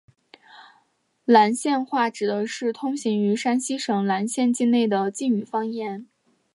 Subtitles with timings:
[1.25, 6.07] 岚县话指的是通行于山西省岚县境内的晋语方言。